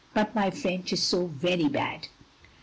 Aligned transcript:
But 0.15 0.33
my 0.33 0.49
French 0.49 0.91
is 0.93 1.03
so 1.03 1.27
very 1.27 1.69
bad. 1.69 2.07